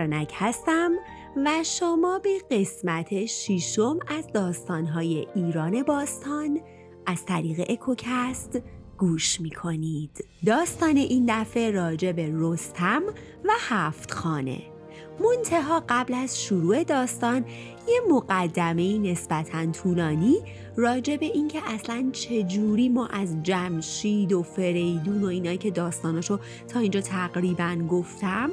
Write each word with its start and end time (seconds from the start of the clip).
فرانک 0.00 0.32
هستم 0.34 0.92
و 1.46 1.50
شما 1.64 2.18
به 2.18 2.38
قسمت 2.50 3.24
شیشم 3.24 3.98
از 4.06 4.32
داستانهای 4.32 5.26
ایران 5.34 5.82
باستان 5.82 6.60
از 7.06 7.24
طریق 7.24 7.66
اکوکست 7.68 8.60
گوش 8.98 9.40
می 9.40 9.50
کنید. 9.50 10.24
داستان 10.46 10.96
این 10.96 11.24
دفعه 11.28 11.70
راجع 11.70 12.12
به 12.12 12.30
رستم 12.34 13.02
و 13.44 13.50
هفت 13.58 14.10
خانه 14.10 14.58
منتها 15.20 15.82
قبل 15.88 16.14
از 16.14 16.42
شروع 16.42 16.84
داستان 16.84 17.44
یه 17.88 18.00
مقدمه 18.10 18.98
نسبتا 18.98 19.66
طولانی 19.72 20.36
راجع 20.76 21.16
به 21.16 21.26
اینکه 21.26 21.60
اصلا 21.66 22.10
چجوری 22.12 22.88
ما 22.88 23.06
از 23.06 23.42
جمشید 23.42 24.32
و 24.32 24.42
فریدون 24.42 25.24
و 25.24 25.26
اینایی 25.26 25.58
که 25.58 25.70
داستاناشو 25.70 26.38
تا 26.68 26.80
اینجا 26.80 27.00
تقریبا 27.00 27.76
گفتم 27.90 28.50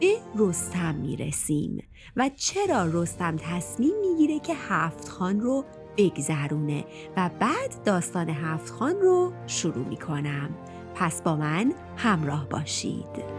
به 0.00 0.18
رستم 0.38 0.94
می‌رسیم 0.94 1.84
و 2.16 2.30
چرا 2.36 2.84
رستم 2.92 3.36
تصمیم 3.36 4.00
می‌گیره 4.00 4.38
که 4.40 4.54
هفت 4.54 5.08
خان 5.08 5.40
رو 5.40 5.64
بگذرونه 5.96 6.84
و 7.16 7.30
بعد 7.40 7.82
داستان 7.84 8.28
هفت 8.28 8.70
خان 8.72 9.00
رو 9.00 9.32
شروع 9.46 9.88
می‌کنم؟ 9.88 10.50
پس 10.94 11.22
با 11.22 11.36
من 11.36 11.72
همراه 11.96 12.48
باشید. 12.48 13.38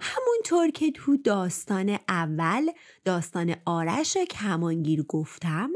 همونطور 0.00 0.70
که 0.74 0.90
تو 0.90 1.16
داستان 1.16 1.98
اول 2.08 2.70
داستان 3.04 3.54
آرش 3.64 4.16
کمانگیر 4.16 5.02
گفتم 5.02 5.70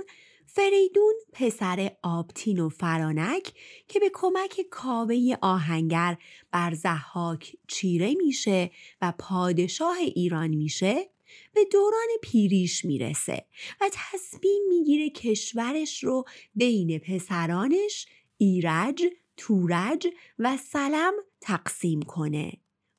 فریدون 0.59 1.15
پسر 1.33 1.91
آبتین 2.03 2.61
و 2.61 2.69
فرانک 2.69 3.53
که 3.89 4.01
به 4.01 4.11
کمک 4.15 4.61
کاوه 4.71 5.35
آهنگر 5.43 6.17
بر 6.53 6.75
زحاک 6.75 7.57
چیره 7.69 8.15
میشه 8.15 8.71
و 9.03 9.13
پادشاه 9.19 9.97
ایران 9.99 10.49
میشه 10.49 11.11
به 11.55 11.65
دوران 11.73 12.09
پیریش 12.23 12.85
می‌رسه 12.85 13.45
و 13.81 13.91
تصمیم 13.93 14.63
می‌گیره 14.69 15.11
کشورش 15.11 16.05
رو 16.05 16.25
بین 16.55 16.99
پسرانش 16.99 18.07
ایرج، 18.39 19.03
تورج 19.37 20.07
و 20.39 20.57
سلم 20.57 21.13
تقسیم 21.41 22.03
کنه. 22.03 22.53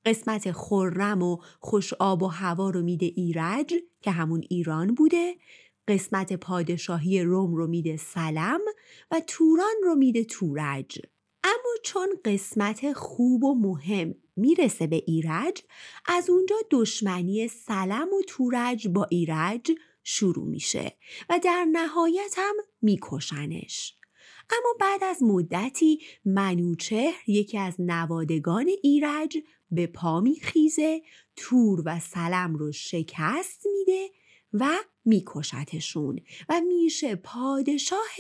قسمت 0.05 0.51
خرم 0.51 1.23
و 1.23 1.37
خوش 1.59 1.93
آب 1.93 2.23
و 2.23 2.27
هوا 2.27 2.69
رو 2.69 2.81
میده 2.81 3.05
ایرج 3.05 3.73
که 4.01 4.11
همون 4.11 4.43
ایران 4.49 4.95
بوده 4.95 5.35
قسمت 5.89 6.33
پادشاهی 6.33 7.23
روم 7.23 7.55
رو 7.55 7.67
میده 7.67 7.97
سلم 7.97 8.59
و 9.11 9.21
توران 9.27 9.75
رو 9.83 9.95
میده 9.95 10.23
تورج. 10.23 10.99
اما 11.43 11.73
چون 11.83 12.07
قسمت 12.25 12.93
خوب 12.93 13.43
و 13.43 13.55
مهم 13.55 14.15
می‌رسه 14.35 14.87
به 14.87 15.03
ایرج 15.07 15.61
از 16.05 16.29
اونجا 16.29 16.55
دشمنی 16.71 17.47
سلم 17.47 18.07
و 18.13 18.21
تورج 18.27 18.87
با 18.87 19.07
ایرج 19.09 19.71
شروع 20.03 20.47
میشه 20.47 20.97
و 21.29 21.39
در 21.43 21.65
نهایت 21.71 22.35
هم 22.37 22.55
میکشنش. 22.81 23.95
اما 24.49 24.73
بعد 24.79 25.03
از 25.03 25.23
مدتی 25.23 26.01
منوچهر 26.25 27.23
یکی 27.27 27.57
از 27.57 27.75
نوادگان 27.79 28.69
ایرج 28.83 29.37
به 29.71 29.87
پا 29.87 30.19
میخیزه 30.19 31.01
تور 31.35 31.83
و 31.85 31.99
سلم 31.99 32.55
رو 32.55 32.71
شکست 32.71 33.67
میده 33.77 34.09
و 34.53 34.69
میکشتشون 35.05 36.19
و 36.49 36.61
میشه 36.61 37.15
پادشاه 37.15 38.15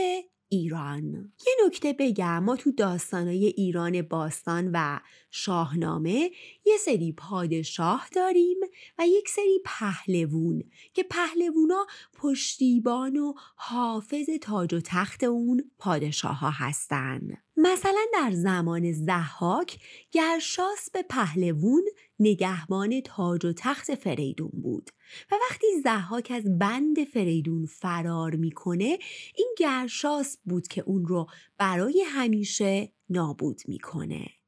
ایران. 0.49 1.33
یه 1.47 1.53
نکته 1.65 1.95
بگم 1.99 2.43
ما 2.43 2.55
تو 2.55 2.71
داستانای 2.71 3.45
ایران 3.45 4.01
باستان 4.01 4.69
و 4.73 4.99
شاهنامه 5.31 6.31
یه 6.69 6.77
سری 6.77 7.11
پادشاه 7.11 8.07
داریم 8.15 8.57
و 8.99 9.07
یک 9.07 9.29
سری 9.29 9.59
پهلوون 9.65 10.63
که 10.93 11.03
پهلوونا 11.03 11.85
پشتیبان 12.13 13.17
و 13.17 13.33
حافظ 13.55 14.29
تاج 14.41 14.73
و 14.73 14.79
تخت 14.79 15.23
اون 15.23 15.71
پادشاه 15.77 16.39
ها 16.39 16.49
هستن. 16.49 17.21
مثلا 17.57 18.05
در 18.13 18.31
زمان 18.31 18.91
زحاک 18.91 19.79
گرشاس 20.11 20.89
به 20.93 21.01
پهلوون 21.01 21.83
نگهبان 22.19 23.01
تاج 23.01 23.45
و 23.45 23.53
تخت 23.53 23.95
فریدون 23.95 24.51
بود 24.53 24.89
و 25.31 25.35
وقتی 25.49 25.67
زحاک 25.83 26.31
از 26.35 26.59
بند 26.59 27.03
فریدون 27.03 27.65
فرار 27.65 28.35
می‌کنه 28.35 28.99
این 29.35 29.55
گرشاس 29.57 30.37
بود 30.45 30.67
که 30.67 30.81
اون 30.81 31.05
رو 31.05 31.27
برای 31.57 32.03
همیشه 32.07 32.91
نابود 33.09 33.61
می‌کنه. 33.67 34.38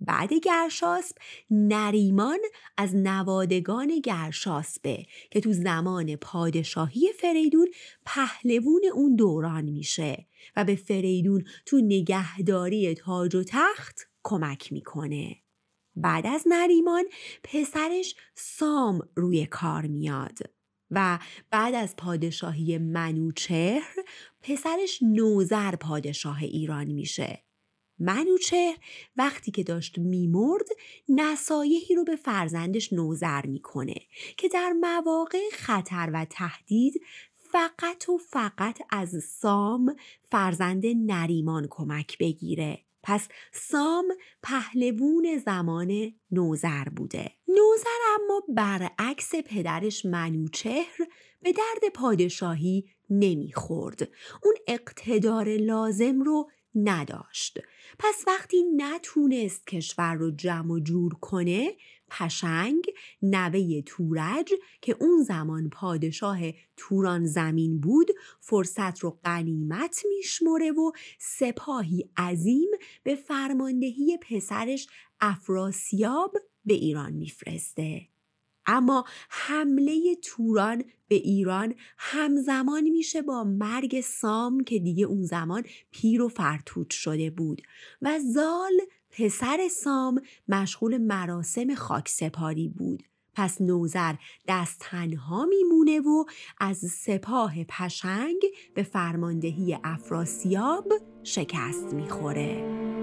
بعد 0.00 0.32
گرشاسب 0.32 1.16
نریمان 1.50 2.38
از 2.76 2.94
نوادگان 2.94 4.00
گرشاسبه 4.00 5.06
که 5.30 5.40
تو 5.40 5.52
زمان 5.52 6.16
پادشاهی 6.16 7.12
فریدون 7.20 7.68
پهلوون 8.06 8.82
اون 8.94 9.16
دوران 9.16 9.64
میشه 9.64 10.26
و 10.56 10.64
به 10.64 10.74
فریدون 10.76 11.44
تو 11.66 11.80
نگهداری 11.84 12.94
تاج 12.94 13.34
و 13.34 13.42
تخت 13.42 14.00
کمک 14.22 14.72
می‌کنه. 14.72 15.36
بعد 15.96 16.26
از 16.26 16.44
نریمان 16.46 17.04
پسرش 17.44 18.14
سام 18.34 19.08
روی 19.16 19.46
کار 19.46 19.86
میاد 19.86 20.38
و 20.90 21.18
بعد 21.50 21.74
از 21.74 21.96
پادشاهی 21.96 22.78
منوچهر 22.78 23.94
پسرش 24.42 24.98
نوزر 25.02 25.76
پادشاه 25.76 26.42
ایران 26.42 26.86
میشه 26.86 27.44
منوچهر 27.98 28.76
وقتی 29.16 29.50
که 29.50 29.62
داشت 29.62 29.98
میمرد 29.98 30.66
نصایحی 31.08 31.94
رو 31.94 32.04
به 32.04 32.16
فرزندش 32.16 32.92
نوزر 32.92 33.46
می‌کنه 33.46 33.96
که 34.36 34.48
در 34.48 34.72
مواقع 34.72 35.50
خطر 35.52 36.10
و 36.14 36.24
تهدید 36.30 37.02
فقط 37.36 38.08
و 38.08 38.18
فقط 38.18 38.78
از 38.90 39.24
سام 39.24 39.96
فرزند 40.30 40.82
نریمان 40.86 41.66
کمک 41.70 42.18
بگیره. 42.18 42.78
پس 43.02 43.28
سام 43.52 44.04
پهلوون 44.42 45.42
زمان 45.44 46.12
نوزر 46.30 46.84
بوده. 46.84 47.30
نوزر 47.48 48.00
اما 48.14 48.42
برعکس 48.48 49.34
پدرش 49.34 50.06
منوچهر 50.06 50.96
به 51.42 51.52
درد 51.52 51.92
پادشاهی 51.94 52.84
نمی‌خورد. 53.10 54.08
اون 54.42 54.54
اقتدار 54.66 55.56
لازم 55.56 56.22
رو 56.22 56.50
نداشت. 56.74 57.60
پس 57.98 58.24
وقتی 58.26 58.64
نتونست 58.76 59.66
کشور 59.66 60.14
رو 60.14 60.30
جمع 60.30 60.72
و 60.72 60.80
جور 60.80 61.14
کنه 61.14 61.76
پشنگ 62.10 62.84
نوه 63.22 63.80
تورج 63.80 64.52
که 64.80 64.96
اون 65.00 65.22
زمان 65.22 65.70
پادشاه 65.70 66.38
توران 66.76 67.26
زمین 67.26 67.80
بود 67.80 68.10
فرصت 68.40 68.98
رو 68.98 69.18
قنیمت 69.24 70.02
میشمره 70.08 70.72
و 70.72 70.92
سپاهی 71.18 72.10
عظیم 72.16 72.70
به 73.02 73.14
فرماندهی 73.14 74.18
پسرش 74.30 74.86
افراسیاب 75.20 76.36
به 76.64 76.74
ایران 76.74 77.12
میفرسته. 77.12 78.13
اما 78.66 79.04
حمله 79.28 80.16
توران 80.22 80.84
به 81.08 81.14
ایران 81.14 81.74
همزمان 81.98 82.82
میشه 82.82 83.22
با 83.22 83.44
مرگ 83.44 84.00
سام 84.00 84.64
که 84.64 84.78
دیگه 84.78 85.04
اون 85.04 85.22
زمان 85.22 85.62
پیر 85.90 86.22
و 86.22 86.28
فرتوت 86.28 86.90
شده 86.90 87.30
بود. 87.30 87.62
و 88.02 88.18
زال 88.34 88.80
پسر 89.10 89.68
سام 89.70 90.20
مشغول 90.48 90.98
مراسم 90.98 91.74
خاکسپاری 91.74 92.68
بود. 92.68 93.02
پس 93.34 93.60
نوزر 93.60 94.14
دست 94.48 94.78
تنها 94.80 95.44
میمونه 95.46 96.00
و 96.00 96.24
از 96.58 96.78
سپاه 96.78 97.64
پشنگ 97.64 98.42
به 98.74 98.82
فرماندهی 98.82 99.78
افراسیاب 99.84 100.92
شکست 101.22 101.94
می‌خوره. 101.94 102.93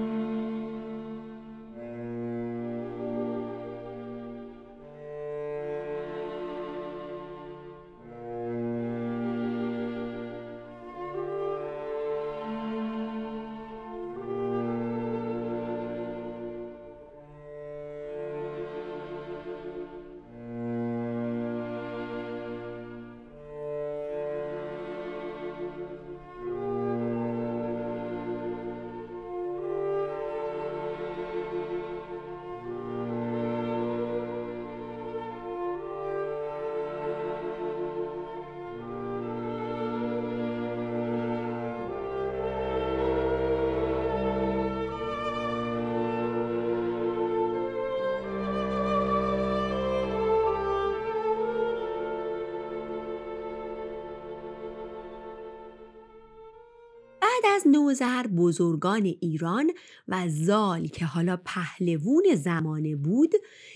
نوزر 57.71 58.27
بزرگان 58.27 59.05
ایران 59.05 59.71
و 60.07 60.29
زال 60.29 60.87
که 60.87 61.05
حالا 61.05 61.37
پهلوون 61.45 62.23
زمانه 62.35 62.95
بود 62.95 63.31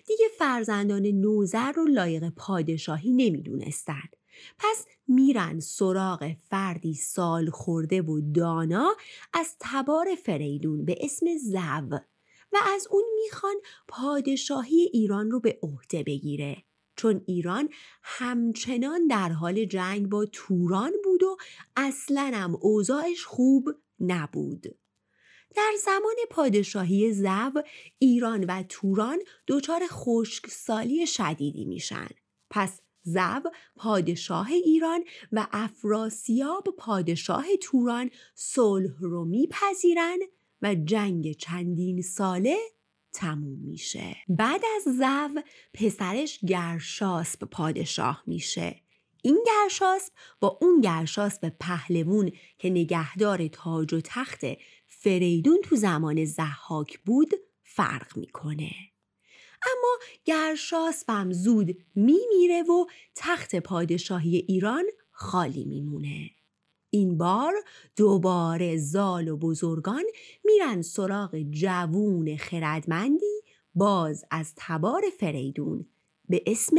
دیگه 0.08 0.26
فرزندان 0.38 1.06
نوزر 1.06 1.72
رو 1.72 1.86
لایق 1.86 2.30
پادشاهی 2.30 3.12
نمی‌دونستند. 3.12 4.16
پس 4.58 4.86
میرن 5.08 5.60
سراغ 5.60 6.34
فردی 6.50 6.94
سال 6.94 7.50
خورده 7.50 8.02
و 8.02 8.22
دانا 8.34 8.96
از 9.34 9.56
تبار 9.60 10.08
فریدون 10.24 10.86
به 10.86 10.98
اسم 11.02 11.26
زو 11.38 11.96
و 12.54 12.58
از 12.76 12.88
اون 12.92 13.04
می‌خوان 13.24 13.56
پادشاهی 13.88 14.90
ایران 14.94 15.32
رو 15.32 15.40
به 15.40 15.60
عهده 15.64 16.04
بگیره 16.04 16.64
چون 16.96 17.22
ایران 17.26 17.70
همچنان 18.04 19.08
در 19.08 19.30
حال 19.30 19.66
جنگ 19.66 20.10
با 20.10 20.26
توران 20.32 20.92
بود 21.04 21.24
و 21.24 21.38
اصلا 21.76 22.32
هم 22.34 22.58
اوضاعش 22.62 23.26
خوب 23.26 23.70
نبود. 24.00 24.66
در 25.56 25.72
زمان 25.86 26.16
پادشاهی 26.30 27.14
زو 27.14 27.62
ایران 28.00 28.44
و 28.44 28.64
توران 28.70 29.20
دچار 29.48 29.82
خشکسالی 29.88 31.08
شدیدی 31.08 31.66
میشن. 31.66 32.08
پس 32.50 32.82
زو 33.04 33.42
پادشاه 33.76 34.52
ایران 34.52 35.04
و 35.32 35.48
افراسیاب 35.52 36.64
پادشاه 36.78 37.46
توران 37.62 38.10
صلح 38.36 38.94
رو 39.00 39.26
میپذیرن 39.26 40.20
و 40.62 40.76
جنگ 40.76 41.32
چندین 41.32 42.02
ساله 42.02 42.58
تموم 43.14 43.60
میشه 43.60 44.16
بعد 44.30 44.62
از 44.76 44.96
زو 44.98 45.42
پسرش 45.74 46.40
گرشاسب 46.48 47.40
پادشاه 47.40 48.24
میشه 48.28 48.82
این 49.26 49.44
گرشاسب 49.46 50.14
با 50.40 50.58
اون 50.62 50.82
گرشاسب 50.82 51.54
پهلوون 51.60 52.32
که 52.58 52.70
نگهدار 52.70 53.48
تاج 53.48 53.94
و 53.94 54.02
تخت 54.04 54.42
فریدون 54.88 55.58
تو 55.64 55.76
زمان 55.76 56.26
زحاک 56.26 57.00
بود 57.00 57.30
فرق 57.64 58.18
می‌کنه. 58.18 58.72
اما 59.62 59.98
گرشاسبم 60.26 61.34
زود 61.34 61.78
میمیره 61.96 62.64
و 62.64 62.86
تخت 63.16 63.56
پادشاهی 63.56 64.36
ایران 64.36 64.86
خالی 65.12 65.66
میمونه. 65.66 66.30
این 66.90 67.18
بار 67.18 67.54
دوباره 67.96 68.78
زال 68.78 69.28
و 69.28 69.38
بزرگان 69.38 70.04
میرن 70.44 70.82
سراغ 70.82 71.40
جوون 71.50 72.38
خردمندی 72.38 73.42
باز 73.76 74.26
از 74.32 74.54
تبار 74.58 75.04
فریدون 75.20 75.86
به 76.30 76.44
اسم 76.46 76.76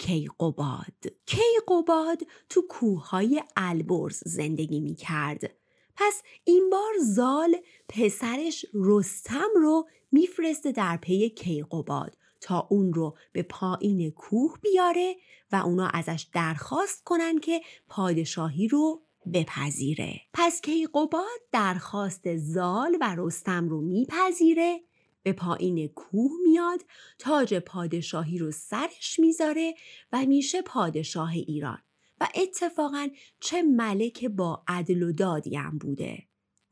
کیقوباد. 0.00 1.12
کیقوباد 1.26 2.22
تو 2.48 2.62
کوههای 2.68 3.42
البرز 3.56 4.22
زندگی 4.26 4.80
می‌کرد. 4.80 5.54
پس 5.96 6.22
این 6.44 6.70
بار 6.70 6.92
زال 7.04 7.56
پسرش 7.88 8.66
رستم 8.74 9.48
رو 9.54 9.88
میفرسته 10.12 10.72
در 10.72 10.96
پی 10.96 11.30
کیقوباد 11.30 12.16
تا 12.40 12.66
اون 12.70 12.92
رو 12.92 13.16
به 13.32 13.42
پایین 13.42 14.10
کوه 14.10 14.58
بیاره 14.62 15.16
و 15.52 15.56
اونا 15.56 15.88
ازش 15.88 16.26
درخواست 16.34 17.04
کنن 17.04 17.38
که 17.38 17.60
پادشاهی 17.88 18.68
رو 18.68 19.02
بپذیره. 19.34 20.20
پس 20.32 20.60
کیقوباد 20.60 21.40
درخواست 21.52 22.36
زال 22.36 22.98
و 23.00 23.14
رستم 23.18 23.68
رو 23.68 23.80
میپذیره 23.80 24.80
به 25.22 25.32
پایین 25.32 25.88
کوه 25.88 26.30
میاد 26.42 26.80
تاج 27.18 27.54
پادشاهی 27.54 28.38
رو 28.38 28.50
سرش 28.50 29.18
می‌ذاره 29.18 29.74
و 30.12 30.26
میشه 30.26 30.62
پادشاه 30.62 31.32
ایران. 31.32 31.78
و 32.20 32.28
اتفاقا 32.34 33.08
چه 33.40 33.62
ملک 33.62 34.24
با 34.24 34.62
عدل 34.68 35.02
و 35.02 35.12
دادی 35.12 35.56
هم 35.56 35.78
بوده. 35.78 36.22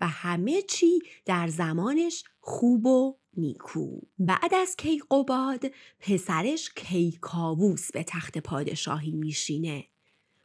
و 0.00 0.06
همه 0.06 0.62
چی 0.62 0.98
در 1.24 1.48
زمانش 1.48 2.24
خوب 2.40 2.86
و 2.86 3.18
نیکو. 3.36 4.00
بعد 4.18 4.54
از 4.54 4.76
کیقوباد 4.76 5.64
پسرش 6.00 6.70
کیکاووس 6.76 7.92
به 7.92 8.02
تخت 8.02 8.38
پادشاهی 8.38 9.12
میشینه. 9.12 9.88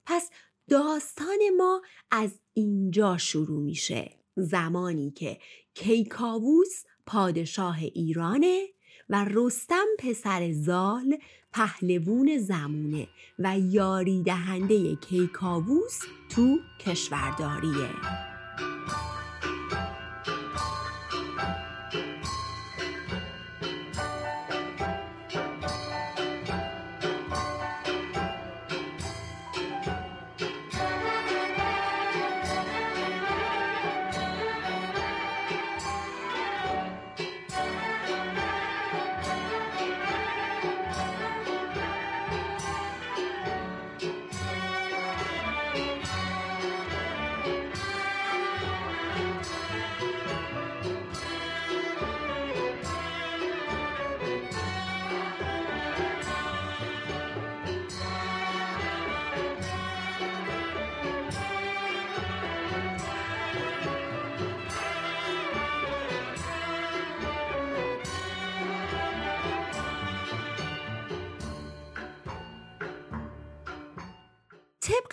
پس 0.06 0.30
داستان 0.70 1.38
ما 1.58 1.82
از 2.12 2.40
اینجا 2.54 3.18
شروع 3.18 3.62
میشه. 3.62 4.20
زمانی 4.36 5.12
که 5.12 5.40
کیکاووس 5.74 6.84
پادشاه 7.06 7.78
ایرانه 7.80 8.68
و 9.10 9.26
رستم 9.30 9.86
پسر 10.00 10.52
زال 10.52 11.18
پهلوون 11.54 12.38
زمونه 12.38 13.08
و 13.40 13.60
یاری 13.60 14.24
دهنده 14.24 14.96
کیکاووس 14.96 16.00
تو 16.30 16.60
کشورداریه. 16.80 18.33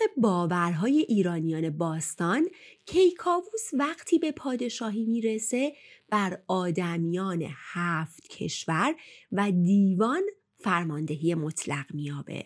طبق 0.01 0.11
باورهای 0.17 0.99
ایرانیان 1.09 1.71
باستان 1.71 2.49
کیکاووس 2.87 3.71
وقتی 3.73 4.19
به 4.19 4.33
پادشاهی 4.33 5.05
می‌رسه 5.05 5.73
بر 6.09 6.43
آدمیان 6.49 7.45
هفت 7.73 8.29
کشور 8.29 8.95
و 9.33 9.51
دیوان 9.51 10.23
فرماندهی 10.59 11.35
مطلق 11.35 11.95
میابه 11.95 12.45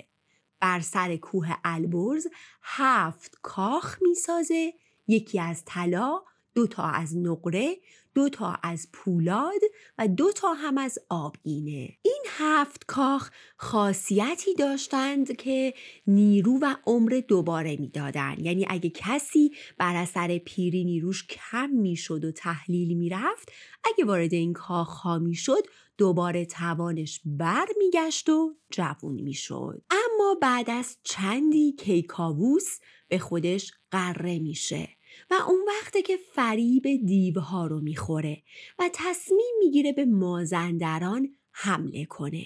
بر 0.60 0.80
سر 0.80 1.16
کوه 1.16 1.48
البرز 1.64 2.26
هفت 2.62 3.38
کاخ 3.42 3.98
می‌سازه 4.02 4.72
یکی 5.06 5.40
از 5.40 5.62
طلا 5.66 6.22
دو 6.54 6.66
تا 6.66 6.82
از 6.82 7.16
نقره 7.16 7.76
دو 8.14 8.28
تا 8.28 8.58
از 8.62 8.88
پولاد 8.92 9.60
و 9.98 10.08
دو 10.08 10.32
تا 10.32 10.52
هم 10.52 10.78
از 10.78 10.98
آبگینه. 11.08 11.88
این 12.02 12.22
هفت 12.28 12.84
کاخ 12.86 13.30
خاصیتی 13.56 14.54
داشتند 14.54 15.36
که 15.36 15.74
نیرو 16.06 16.58
و 16.62 16.74
عمر 16.86 17.22
دوباره 17.28 17.76
می‌دادند 17.76 18.40
یعنی 18.40 18.66
اگه 18.68 18.90
کسی 18.90 19.50
بر 19.78 19.96
اثر 19.96 20.38
پیری 20.38 20.84
نیروش 20.84 21.26
کم 21.26 21.70
می‌شد 21.70 22.24
و 22.24 22.32
تحلیل 22.32 22.96
می‌رفت 22.96 23.52
اگه 23.84 24.04
وارد 24.04 24.34
این 24.34 24.52
کاخ 24.52 24.88
ها 24.88 25.18
می‌شد 25.18 25.62
دوباره 25.98 26.44
توانش 26.44 27.20
بر 27.24 27.66
میگشت 27.78 28.28
و 28.28 28.54
جوون 28.70 29.14
می‌شد. 29.14 29.82
اما 29.90 30.38
بعد 30.42 30.70
از 30.70 30.96
چندی 31.02 31.72
کیکاووس 31.72 32.78
به 33.08 33.18
خودش 33.18 33.72
قره 33.90 34.38
میشه. 34.38 34.88
اون 35.34 35.68
وقته 35.68 36.02
که 36.02 36.16
فریب 36.16 36.82
دیوها 37.06 37.66
رو 37.66 37.80
می‌خوره 37.80 38.42
و 38.78 38.90
تصمیم 38.92 39.54
می‌گیره 39.58 39.92
به 39.92 40.04
مازندران 40.04 41.36
حمله 41.52 42.04
کنه 42.04 42.44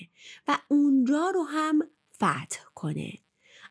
و 0.49 0.59
اونجا 0.69 1.31
رو 1.35 1.43
هم 1.43 1.79
فتح 2.15 2.65
کنه. 2.75 3.13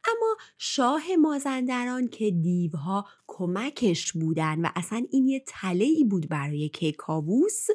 اما 0.06 0.38
شاه 0.58 1.04
مازندران 1.22 2.08
که 2.08 2.32
دیوها 2.32 3.06
کمکش 3.28 4.14
بودن 4.14 4.62
و 4.62 4.70
اصلا 4.76 5.06
این 5.12 5.28
یه 5.28 5.44
تله 5.48 6.04
بود 6.10 6.30
برای 6.30 6.70
کیکاووس 6.70 7.68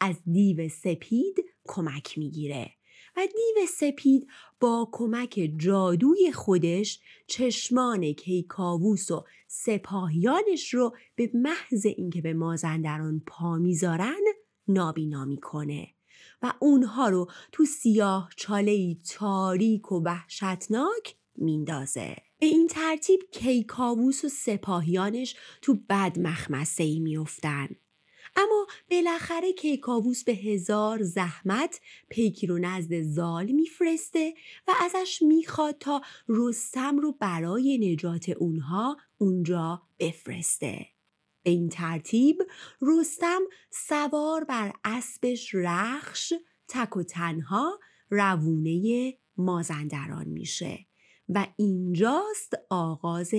از 0.00 0.16
دیو 0.32 0.68
سپید 0.68 1.44
کمک 1.64 2.18
می‌گیره. 2.18 2.70
و 3.16 3.26
دیو 3.26 3.66
سپید 3.66 4.28
با 4.60 4.88
کمک 4.92 5.50
جادوی 5.56 6.32
خودش 6.32 7.00
چشمان 7.26 8.12
کیکاووس 8.12 9.10
و 9.10 9.24
سپاهیانش 9.48 10.74
رو 10.74 10.96
به 11.14 11.30
محض 11.34 11.86
اینکه 11.86 12.22
به 12.22 12.34
مازندران 12.34 13.22
پا 13.26 13.58
می‌ذارن 13.58 14.22
نابینا 14.68 15.24
می‌کنه 15.24 15.88
و 16.42 16.52
اونها 16.60 17.08
رو 17.08 17.30
تو 17.52 17.64
سیاه 17.64 18.30
چاله 18.36 18.94
تاریک 18.94 19.92
و 19.92 20.02
وحشتناک 20.04 21.16
میندازه 21.36 22.16
به 22.38 22.46
این 22.46 22.68
ترتیب 22.68 23.20
کیکاووس 23.32 24.24
و 24.24 24.28
سپاهیانش 24.28 25.36
تو 25.62 25.78
بد 25.88 26.18
مخمسه 26.18 26.84
ای 26.84 26.98
میافتن. 26.98 27.68
اما 28.36 28.66
بالاخره 28.90 29.52
کیکاووس 29.52 30.24
به 30.24 30.32
هزار 30.32 31.02
زحمت 31.02 31.80
پیکی 32.08 32.46
رو 32.46 32.58
نزد 32.58 33.02
زال 33.02 33.46
میفرسته 33.46 34.34
و 34.68 34.72
ازش 34.80 35.22
می‌خواد 35.22 35.78
تا 35.78 36.02
رستم 36.28 36.98
رو 36.98 37.12
برای 37.12 37.92
نجات 37.92 38.28
اونها 38.28 38.96
اونجا 39.18 39.82
بفرسته. 39.98 40.86
به 41.42 41.50
این 41.50 41.68
ترتیب 41.68 42.42
رستم 42.82 43.40
سوار 43.70 44.44
بر 44.44 44.72
اسبش 44.84 45.54
رخش 45.54 46.32
تک 46.68 46.96
و 46.96 47.02
تنها 47.02 47.80
روونه 48.10 49.14
مازندران 49.36 50.28
میشه 50.28 50.86
و 51.28 51.46
اینجاست 51.56 52.54
آغاز 52.70 53.34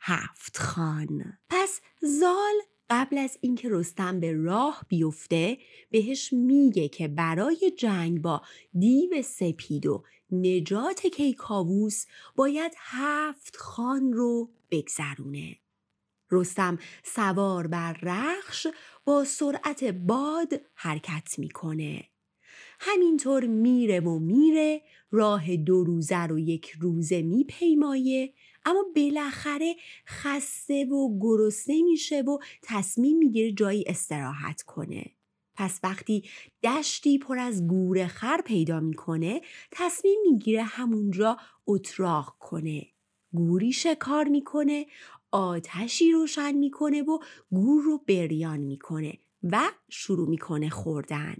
هفت 0.00 0.58
خان. 0.58 1.38
پس 1.48 1.80
زال 2.00 2.54
قبل 2.90 3.18
از 3.18 3.38
اینکه 3.40 3.68
رستم 3.70 4.20
به 4.20 4.32
راه 4.32 4.82
بیفته 4.88 5.58
بهش 5.90 6.32
میگه 6.32 6.88
که 6.88 7.08
برای 7.08 7.72
جنگ 7.78 8.22
با 8.22 8.42
دیو 8.78 9.22
سپید 9.22 9.86
و 9.86 10.04
نجات 10.32 11.06
کیکاووس 11.06 12.06
باید 12.36 12.72
هفت 12.76 13.56
خان 13.56 14.12
رو 14.12 14.50
بگذرونه. 14.70 15.56
رستم 16.30 16.78
سوار 17.02 17.66
بر 17.66 17.92
رخش 18.02 18.66
با 19.04 19.24
سرعت 19.24 19.84
باد 19.84 20.60
حرکت 20.74 21.38
می‌کنه. 21.38 22.04
همینطور 22.80 23.46
میره 23.46 24.00
و 24.00 24.18
میره 24.18 24.82
راه 25.10 25.56
دو 25.56 25.84
روزه 25.84 26.26
رو 26.26 26.38
یک 26.38 26.70
روزه 26.80 27.22
میپیمایه 27.22 28.34
اما 28.68 28.84
بالاخره 28.96 29.76
خسته 30.06 30.84
و 30.84 31.18
گرسنه 31.20 31.82
میشه 31.82 32.20
و 32.20 32.38
تصمیم 32.62 33.18
می‌گیره 33.18 33.52
جایی 33.52 33.84
استراحت 33.86 34.62
کنه. 34.62 35.04
پس 35.54 35.80
وقتی 35.82 36.24
دشتی 36.62 37.18
پر 37.18 37.38
از 37.38 37.66
گوره 37.66 38.06
خر 38.06 38.40
پیدا 38.40 38.80
می‌کنه 38.80 39.40
تصمیم 39.70 40.18
می‌گیره 40.30 40.62
همونجا 40.62 41.36
اتراق 41.66 42.36
کنه. 42.38 42.86
گوری 43.32 43.72
شکار 43.72 44.28
می‌کنه 44.28 44.86
آتشی 45.30 46.12
روشن 46.12 46.52
می‌کنه 46.52 47.02
و 47.02 47.18
گور 47.50 47.82
رو 47.82 47.98
بریان 47.98 48.60
می‌کنه 48.60 49.18
و 49.42 49.60
شروع 49.88 50.28
می‌کنه 50.28 50.70
خوردن. 50.70 51.36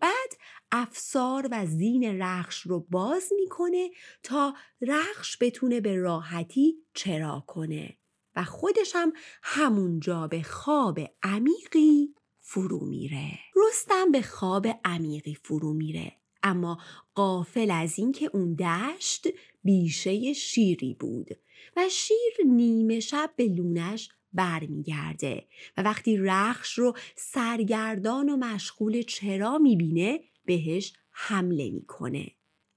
بعد 0.00 0.32
افسار 0.72 1.48
و 1.50 1.66
زین 1.66 2.22
رخش 2.22 2.60
رو 2.60 2.86
باز 2.90 3.32
می‌کنه 3.36 3.90
تا 4.22 4.54
رخش 4.80 5.36
بتونه 5.40 5.80
به 5.80 5.96
راحتی 5.96 6.74
چرا 6.94 7.44
کنه. 7.46 7.96
و 8.36 8.44
خودش 8.44 8.92
هم 8.94 9.12
همونجا 9.42 10.26
به 10.26 10.42
خواب 10.42 11.00
عمیقی 11.22 12.14
فرو 12.40 12.86
میره. 12.86 13.38
رستم 13.56 14.12
به 14.12 14.22
خواب 14.22 14.66
عمیقی 14.84 15.34
فرو 15.34 15.72
میره. 15.72 16.12
اما 16.42 16.78
قافل 17.14 17.70
از 17.70 17.98
اینکه 17.98 18.30
اون 18.32 18.54
دشت 18.54 19.28
بیشه 19.64 20.32
شیری 20.32 20.94
بود 20.94 21.28
و 21.76 21.88
شیر 21.90 22.46
نیمه 22.46 23.00
شب 23.00 23.30
به 23.36 23.44
لونش 23.44 24.08
برمیگرده. 24.32 25.46
و 25.76 25.82
وقتی 25.82 26.16
رخش 26.16 26.78
رو 26.78 26.94
سرگردان 27.16 28.28
و 28.28 28.36
مشغول 28.36 29.02
چرا 29.02 29.58
می‌بینه 29.58 30.20
بهش 30.48 30.92
حمله 31.10 31.70
می‌کنه. 31.70 32.30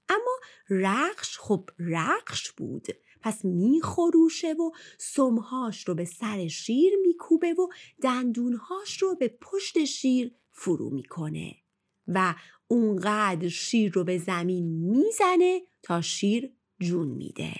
اما 0.09 0.39
رخش 0.69 1.37
خب 1.37 1.69
رخش 1.79 2.51
بود. 2.51 2.87
پس 3.21 3.45
میخروشه 3.45 4.53
و 4.53 4.71
سمهاش 4.97 5.87
رو 5.87 5.95
به 5.95 6.05
سر 6.05 6.47
شیر 6.47 6.93
میکوبه 7.01 7.53
و 7.53 7.67
دندونهاش 8.01 9.01
رو 9.01 9.15
به 9.15 9.37
پشت 9.41 9.83
شیر 9.83 10.35
فرو 10.51 10.89
می‌کنه 10.89 11.55
و 12.07 12.35
اونقدر 12.67 13.47
شیر 13.47 13.91
رو 13.91 14.03
به 14.03 14.17
زمین 14.17 14.65
می‌زنه 14.65 15.61
تا 15.83 16.01
شیر 16.01 16.51
جون 16.79 17.07
میده. 17.07 17.53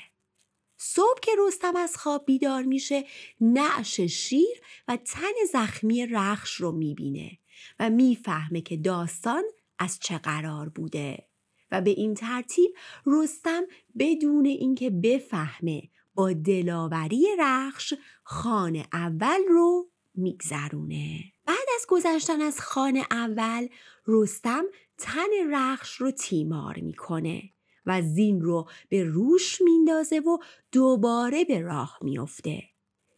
صبح 0.77 1.19
که 1.21 1.31
رستم 1.47 1.75
از 1.75 1.97
خواب 1.97 2.25
بیدار 2.25 2.63
میشه 2.63 3.05
نعش 3.41 3.99
شیر 3.99 4.61
و 4.87 4.97
تن 4.97 5.33
زخمی 5.51 6.05
رخش 6.05 6.55
رو 6.55 6.71
می‌بینه 6.71 7.37
و 7.79 7.89
می‌فهمه 7.89 8.61
که 8.61 8.77
داستان 8.77 9.43
از 9.81 9.99
چه 9.99 10.17
قرار 10.17 10.69
بوده. 10.69 11.27
و 11.71 11.81
به 11.81 11.89
این 11.89 12.13
ترتیب 12.13 12.71
رستم 13.05 13.63
بدون 13.99 14.45
اینکه 14.45 14.89
بفهمه 14.89 15.81
با 16.15 16.33
دلاوری 16.33 17.27
رخش 17.39 17.93
خانه 18.23 18.87
اول 18.93 19.39
رو 19.49 19.89
میگذرونه. 20.15 21.23
بعد 21.45 21.67
از 21.75 21.85
گذشتن 21.87 22.41
از 22.41 22.61
خانه 22.61 23.05
اول 23.11 23.67
رستم 24.07 24.63
تن 24.97 25.29
رخش 25.51 25.95
رو 25.95 26.11
تیمار 26.11 26.79
می‌کنه 26.79 27.43
و 27.85 28.01
زین 28.01 28.41
رو 28.41 28.69
به 28.89 29.03
روش 29.03 29.61
میندازه 29.61 30.19
و 30.19 30.37
دوباره 30.71 31.45
به 31.45 31.61
راه 31.61 31.97
میافته. 32.01 32.63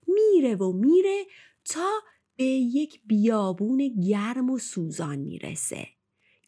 میره 0.08 0.55
و 0.55 0.72
میره 0.72 1.25
تا 1.65 1.89
به 2.36 2.43
یک 2.43 3.01
بیابون 3.05 4.01
گرم 4.08 4.50
و 4.50 4.58
سوزان 4.60 5.20
می‌رسه. 5.20 5.88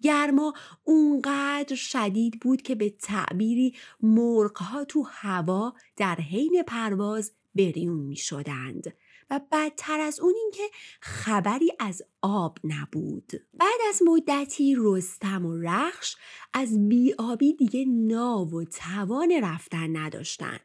گرما 0.02 0.54
اونقدر 0.84 1.76
شدید 1.76 2.40
بود 2.40 2.62
که 2.62 2.76
به 2.76 2.90
تعبیری 2.90 3.76
مرغها 4.02 4.86
تو 4.86 5.04
هوا 5.10 5.74
در 5.98 6.16
حین 6.16 6.64
پرواز 6.68 7.32
بریون 7.56 8.00
می 8.00 8.16
شدند 8.16 8.94
و 9.30 9.42
بدتر 9.52 10.00
از 10.00 10.20
اون 10.20 10.34
اینکه 10.38 10.64
خبری 11.02 11.72
از 11.80 12.04
آب 12.22 12.58
نبود. 12.64 13.32
بعد 13.54 13.80
از 13.90 14.02
مدتی 14.06 14.76
رستم 14.80 15.46
و 15.46 15.58
رخش 15.58 16.16
از 16.54 16.90
بیابی 16.90 17.54
دیگه 17.54 17.86
ناو 17.86 18.52
و 18.52 18.64
توان 18.64 19.40
رفتن 19.44 19.98
نداشتن. 19.98 20.60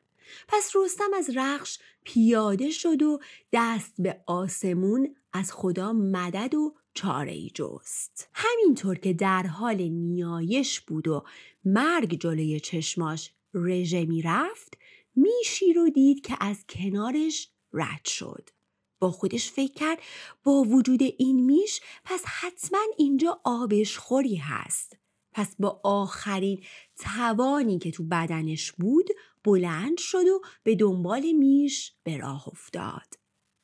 پس 0.48 0.72
رستم 0.76 1.10
از 1.16 1.30
رخش 1.36 1.78
پیاده 2.04 2.70
شد 2.70 3.02
و 3.02 3.20
دست 3.52 3.94
به 3.98 4.20
آسمون 4.26 5.16
از 5.32 5.52
خدا 5.52 5.92
مدد 5.92 6.54
و 6.54 6.74
چاره 6.94 7.32
ای 7.32 7.50
جست. 7.54 8.28
همینطور 8.32 8.98
که 8.98 9.12
در 9.12 9.42
حال 9.42 9.82
نیایش 9.82 10.80
بود 10.80 11.08
و 11.08 11.24
مرگ 11.64 12.20
جلوی 12.20 12.60
چشماش 12.60 13.30
رژه 13.54 14.04
می 14.04 14.22
رفت 14.22 14.78
میشی 15.16 15.72
رو 15.72 15.90
دید 15.90 16.26
که 16.26 16.36
از 16.40 16.64
کنارش 16.68 17.50
رد 17.72 18.04
شد. 18.04 18.50
با 18.98 19.10
خودش 19.10 19.50
فکر 19.50 19.72
کرد 19.72 19.98
با 20.44 20.62
وجود 20.62 21.02
این 21.02 21.44
میش 21.44 21.80
پس 22.04 22.22
حتما 22.24 22.80
اینجا 22.98 23.40
آبشخوری 23.44 24.36
هست. 24.36 24.96
پس 25.32 25.56
با 25.58 25.80
آخرین 25.84 26.64
توانی 26.98 27.78
که 27.78 27.90
تو 27.90 28.04
بدنش 28.04 28.72
بود 28.72 29.08
بلند 29.44 29.98
شد 29.98 30.28
و 30.28 30.40
به 30.62 30.74
دنبال 30.74 31.32
میش 31.32 31.92
به 32.02 32.16
راه 32.16 32.48
افتاد. 32.48 33.19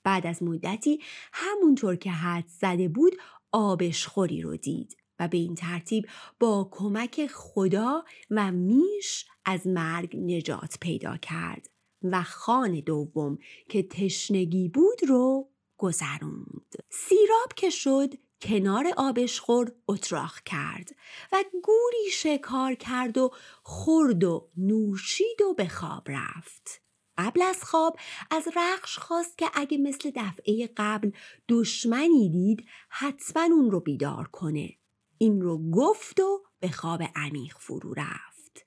بعد 0.06 0.26
از 0.26 0.42
مدتی 0.42 1.00
همونطور 1.32 1.96
که 1.96 2.10
حد 2.10 2.44
زده 2.48 2.88
بود 2.88 3.12
آبشخوری 3.52 4.42
رو 4.42 4.56
دید 4.56 4.96
و 5.18 5.28
به 5.28 5.36
این 5.36 5.54
ترتیب 5.54 6.06
با 6.40 6.68
کمک 6.72 7.26
خدا 7.26 8.04
و 8.30 8.52
میش 8.52 9.26
از 9.44 9.66
مرگ 9.66 10.16
نجات 10.16 10.78
پیدا 10.80 11.16
کرد 11.16 11.70
و 12.02 12.22
خان 12.22 12.80
دوم 12.80 13.38
که 13.68 13.82
تشنگی 13.82 14.68
بود 14.68 15.04
رو 15.08 15.48
گذروند. 15.76 16.74
سیراب 16.90 17.52
که 17.56 17.70
شد 17.70 18.14
کنار 18.40 18.86
آبشخور 18.96 19.72
اتراق 19.88 20.40
کرد 20.40 20.90
و 21.32 21.44
گوری 21.62 22.10
شکار 22.12 22.74
کرد 22.74 23.18
و 23.18 23.30
خورد 23.62 24.24
و 24.24 24.50
نوشید 24.56 25.42
و 25.42 25.54
به 25.54 25.68
خواب 25.68 26.06
رفت. 26.08 26.85
قبل 27.18 27.42
از 27.42 27.64
خواب 27.64 27.98
از 28.30 28.48
رخش 28.56 28.98
خواست 28.98 29.38
که 29.38 29.46
اگه 29.54 29.78
مثل 29.78 30.10
دفعه 30.16 30.70
قبل 30.76 31.10
دشمنی 31.48 32.28
دید 32.30 32.66
حتما 32.88 33.42
اون 33.42 33.70
رو 33.70 33.80
بیدار 33.80 34.28
کنه. 34.28 34.76
این 35.18 35.40
رو 35.40 35.70
گفت 35.70 36.20
و 36.20 36.42
به 36.60 36.68
خواب 36.68 37.02
عمیق 37.16 37.58
فرو 37.58 37.94
رفت. 37.94 38.66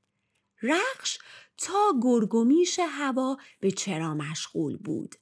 رخش 0.63 1.17
تا 1.57 1.93
گرگومیش 2.01 2.79
هوا 2.79 3.37
به 3.59 3.71
چرا 3.71 4.13
مشغول 4.13 4.77
بود. 4.77 5.15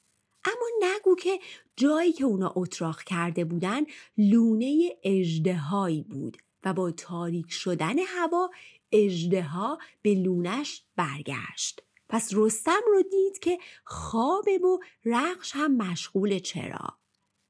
اما 0.45 0.89
نگو 0.89 1.15
که 1.15 1.39
جایی 1.75 2.13
که 2.13 2.23
اونا 2.23 2.53
اتراق 2.55 3.03
کرده 3.03 3.45
بودن 3.45 3.81
لونه 4.17 4.89
اجدهایی 5.03 6.01
بود 6.01 6.37
و 6.63 6.73
با 6.73 6.91
تاریک 6.91 7.51
شدن 7.51 7.99
هوا 7.99 8.49
اجدها 8.91 9.77
به 10.01 10.13
لونش 10.13 10.83
برگشت. 10.95 11.86
پس 12.09 12.29
رستم 12.33 12.81
رو 12.87 13.01
دید 13.01 13.39
که 13.39 13.57
خوابه 13.85 14.57
و 14.57 14.77
رخش 15.05 15.51
هم 15.55 15.77
مشغول 15.77 16.39
چرا. 16.39 16.97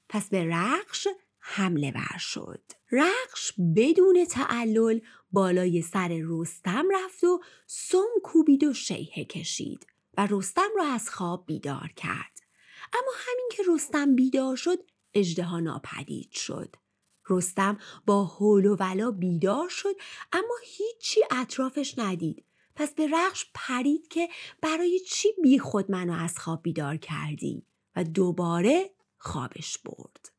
پس 0.10 0.30
به 0.30 0.46
رخش 0.46 1.08
حمله 1.40 1.92
ور 1.92 2.18
شد. 2.18 2.62
رخش 2.92 3.54
بدون 3.76 4.26
تعلل 4.26 5.00
بالای 5.32 5.82
سر 5.82 6.22
رستم 6.24 6.86
رفت 6.92 7.24
و 7.24 7.42
سم 7.68 8.08
کوبید 8.24 8.64
و 8.64 8.74
شیهه 8.74 9.24
کشید 9.24 9.88
و 10.18 10.28
رستم 10.32 10.70
را 10.78 10.86
از 10.86 11.10
خواب 11.10 11.46
بیدار 11.46 11.92
کرد. 11.96 12.42
اما 12.94 13.12
همین 13.18 13.50
که 13.52 13.64
رستم 13.70 14.16
بیدار 14.16 14.56
شد 14.56 14.80
اژدها 15.14 15.60
ناپدید 15.60 16.32
شد. 16.32 16.76
رستم 17.30 17.78
با 18.06 18.26
حول 18.26 18.66
و 18.66 18.76
ولا 18.76 19.12
بیدار 19.12 19.70
شد 19.70 19.96
اما 20.32 20.56
هیچی 20.64 21.22
اطرافش 21.32 21.94
ندید. 21.98 22.47
پس 22.78 22.94
به 22.94 23.08
رخش 23.08 23.46
پرید 23.54 24.08
که 24.08 24.30
برای 24.62 25.00
چی 25.00 25.30
بی 25.44 25.60
خود 25.60 25.92
منو 25.92 26.14
از 26.14 26.40
خواب 26.40 26.64
بیدار 26.64 26.98
کردی؟ 26.98 27.66
و 27.96 28.04
دوباره 28.04 28.90
خوابش 29.18 29.78
برد. 29.78 30.32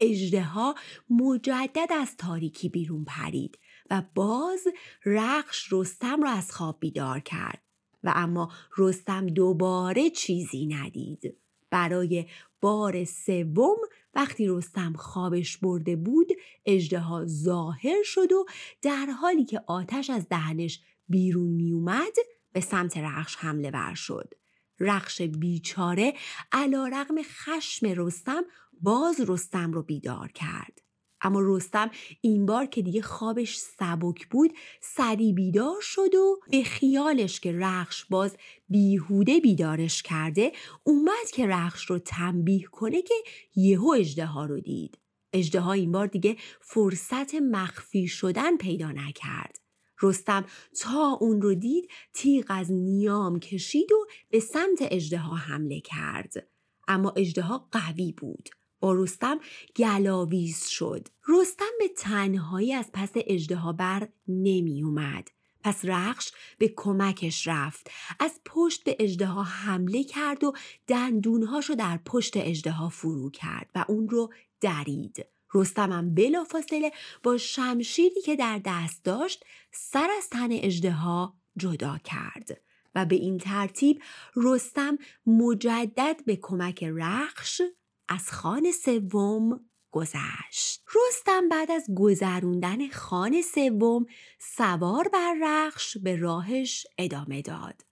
اجدها 0.00 0.74
مجدد 1.10 1.88
از 1.90 2.16
تاریکی 2.16 2.68
بیرون 2.68 3.04
پرید 3.04 3.58
و 3.90 4.02
باز 4.14 4.60
رخش 5.06 5.72
رستم 5.72 6.22
را 6.22 6.30
از 6.30 6.52
خواب 6.52 6.76
بیدار 6.80 7.20
کرد. 7.20 7.62
و 8.04 8.12
اما 8.16 8.52
رستم 8.78 9.26
دوباره 9.26 10.10
چیزی 10.10 10.66
ندید. 10.66 11.36
برای 11.70 12.26
بار 12.60 13.04
سوم 13.04 13.76
وقتی 14.14 14.46
رستم 14.48 14.92
خوابش 14.92 15.56
برده 15.56 15.96
بود 15.96 16.28
اجدها 16.64 17.24
ظاهر 17.26 18.02
شد 18.04 18.32
و 18.32 18.44
در 18.82 19.06
حالی 19.06 19.44
که 19.44 19.62
آتش 19.66 20.10
از 20.10 20.28
دهنش 20.28 20.80
بیرون 21.10 21.48
می 21.48 21.72
اومد 21.72 22.12
به 22.52 22.60
سمت 22.60 22.96
رخش 22.96 23.36
حمله 23.36 23.70
ور 23.70 23.94
شد. 23.94 24.34
رخش 24.80 25.22
بیچاره 25.22 26.14
علا 26.52 26.86
رقم 26.86 27.14
خشم 27.22 27.86
رستم 27.86 28.42
باز 28.80 29.20
رستم 29.20 29.72
رو 29.72 29.82
بیدار 29.82 30.32
کرد. 30.32 30.78
اما 31.22 31.40
رستم 31.42 31.90
این 32.20 32.46
بار 32.46 32.66
که 32.66 32.82
دیگه 32.82 33.02
خوابش 33.02 33.56
سبک 33.56 34.28
بود 34.28 34.52
سری 34.80 35.32
بیدار 35.32 35.80
شد 35.80 36.14
و 36.14 36.40
به 36.50 36.62
خیالش 36.62 37.40
که 37.40 37.52
رخش 37.52 38.04
باز 38.04 38.36
بیهوده 38.68 39.40
بیدارش 39.40 40.02
کرده 40.02 40.52
اومد 40.84 41.30
که 41.32 41.46
رخش 41.46 41.90
رو 41.90 41.98
تنبیه 41.98 42.66
کنه 42.66 43.02
که 43.02 43.14
یهو 43.56 43.94
اجده 43.98 44.34
رو 44.34 44.60
دید. 44.60 44.98
اجده 45.32 45.68
این 45.68 45.92
بار 45.92 46.06
دیگه 46.06 46.36
فرصت 46.60 47.34
مخفی 47.34 48.08
شدن 48.08 48.56
پیدا 48.56 48.92
نکرد. 48.92 49.59
رستم. 50.02 50.44
تا 50.80 51.18
اون 51.20 51.42
رو 51.42 51.54
دید 51.54 51.90
تیغ 52.12 52.46
از 52.48 52.72
نیام 52.72 53.38
کشید 53.38 53.92
و 53.92 54.06
به 54.30 54.40
سمت 54.40 54.78
اجدها 54.80 55.36
حمله 55.36 55.80
کرد. 55.80 56.46
اما 56.88 57.12
اجدها 57.16 57.68
قوی 57.72 58.12
بود. 58.12 58.48
با 58.80 58.94
رستم 58.94 59.40
گلاویز 59.76 60.66
شد. 60.66 61.08
رستم 61.28 61.70
به 61.78 61.88
تنهایی 61.88 62.72
از 62.72 62.90
پس 62.92 63.10
اجدها 63.14 63.72
بر 63.72 64.08
نمی 64.28 64.82
اومد. 64.82 65.28
پس 65.62 65.84
رخش 65.84 66.32
به 66.58 66.72
کمکش 66.76 67.48
رفت. 67.48 67.90
از 68.20 68.40
پشت 68.44 68.84
به 68.84 68.96
اجدها 68.98 69.42
حمله 69.42 70.04
کرد 70.04 70.44
و 70.44 70.52
دندونهاشو 70.86 71.74
در 71.74 72.00
پشت 72.04 72.36
اجدها 72.36 72.88
فرو 72.88 73.30
کرد 73.30 73.70
و 73.74 73.84
اون 73.88 74.08
رو 74.08 74.32
درید. 74.60 75.26
رستمم 75.54 76.14
بلافاصله 76.14 76.92
با 77.22 77.36
شمشیری 77.36 78.20
که 78.22 78.36
در 78.36 78.60
دست 78.64 79.04
داشت 79.04 79.44
سر 79.72 80.08
از 80.18 80.28
تن 80.28 80.52
اجدها 80.52 81.34
جدا 81.56 81.98
کرد 82.04 82.60
و 82.94 83.06
به 83.06 83.16
این 83.16 83.38
ترتیب 83.38 84.02
رستم 84.36 84.98
مجدد 85.26 86.24
به 86.26 86.38
کمک 86.42 86.84
رخش 86.84 87.62
از 88.08 88.32
خان 88.32 88.72
سوم 88.72 89.60
گذشت. 89.90 90.84
رستم 90.94 91.48
بعد 91.48 91.70
از 91.70 91.86
گذروندن 91.96 92.88
خان 92.88 93.42
سوم 93.42 94.06
سوار 94.38 95.08
بر 95.08 95.34
رخش 95.42 95.98
به 95.98 96.16
راهش 96.16 96.86
ادامه 96.98 97.42
داد. 97.42 97.84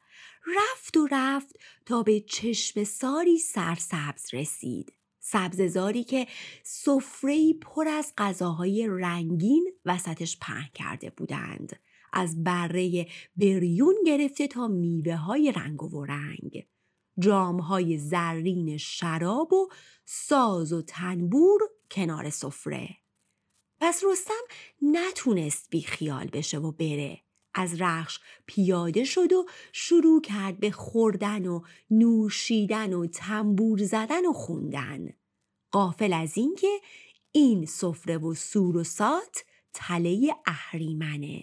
رفت 0.56 0.96
و 0.96 1.08
رفت 1.10 1.56
تا 1.86 2.02
به 2.02 2.20
چشم 2.20 2.84
ساری 2.84 3.38
سرسبز 3.38 4.34
رسید. 4.34 4.97
سبززاری 5.30 6.04
که 6.04 6.26
سفره 6.62 7.52
پر 7.52 7.88
از 7.88 8.12
غذاهای 8.18 8.86
رنگین 8.90 9.72
وسطش 9.84 10.38
پهن 10.38 10.68
کرده 10.74 11.10
بودند. 11.10 11.80
از 12.12 12.44
بره 12.44 13.06
بریون 13.36 13.94
گرفته 14.06 14.46
تا 14.46 14.68
میوه 14.68 15.14
های 15.16 15.52
رنگ 15.52 15.82
و 15.82 16.04
رنگ. 16.04 16.66
جام 17.18 17.60
های 17.60 17.98
زرین 17.98 18.76
شراب 18.76 19.52
و 19.52 19.68
ساز 20.04 20.72
و 20.72 20.82
تنبور 20.82 21.60
کنار 21.90 22.30
سفره. 22.30 22.88
پس 23.80 24.02
رستم 24.12 24.42
نتونست 24.82 25.70
بی 25.70 25.80
خیال 25.80 26.26
بشه 26.26 26.58
و 26.58 26.72
بره. 26.72 27.27
از 27.54 27.80
رخش 27.80 28.20
پیاده 28.46 29.04
شد 29.04 29.32
و 29.32 29.46
شروع 29.72 30.20
کرد 30.22 30.60
به 30.60 30.70
خوردن 30.70 31.46
و 31.46 31.60
نوشیدن 31.90 32.92
و 32.92 33.06
تنبور 33.06 33.82
زدن 33.82 34.26
و 34.26 34.32
خوندن. 34.32 35.08
قافل 35.70 36.12
از 36.12 36.32
اینکه 36.36 36.80
این 37.32 37.66
سفره 37.66 38.18
و 38.18 38.34
سور 38.34 38.76
و 38.76 38.84
سات 38.84 39.44
تله 39.74 40.34
اهریمنه. 40.46 41.42